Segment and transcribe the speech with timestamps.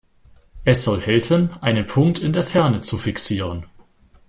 [0.65, 3.67] Es soll helfen, einen Punkt in der Ferne zu fixieren.